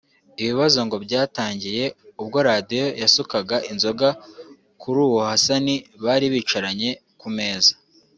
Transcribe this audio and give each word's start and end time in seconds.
Ibibazo 0.41 0.79
ngo 0.87 0.95
byatangiye 1.05 1.85
ubwo 2.21 2.37
Radio 2.49 2.85
yasukaga 3.01 3.57
inzoga 3.71 4.09
kuri 4.81 4.99
uwo 5.07 5.19
Hassan 5.29 5.67
bari 6.03 6.25
bicaranye 6.33 6.89
ku 7.19 7.27
meza 7.37 7.73